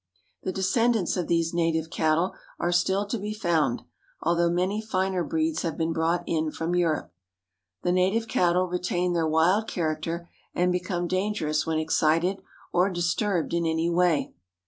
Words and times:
The 0.41 0.51
descendants 0.51 1.15
of 1.15 1.27
these 1.27 1.53
native 1.53 1.91
cattle 1.91 2.33
are 2.57 2.71
still 2.71 3.05
to 3.05 3.19
be 3.19 3.35
found, 3.35 3.83
although 4.23 4.49
many 4.49 4.81
finer 4.81 5.23
breeds 5.23 5.61
have 5.61 5.77
been 5.77 5.93
brought 5.93 6.23
in 6.25 6.49
from 6.49 6.73
Europe. 6.73 7.13
The 7.83 7.91
native 7.91 8.27
cattle 8.27 8.65
retain 8.65 9.13
their 9.13 9.27
wild 9.27 9.67
character, 9.67 10.27
and 10.55 10.71
become 10.71 11.07
dangerous 11.07 11.67
when 11.67 11.77
excited 11.77 12.41
or 12.73 12.89
disturbed 12.89 13.53
in 13.53 13.67
any 13.67 13.91
way. 13.91 14.33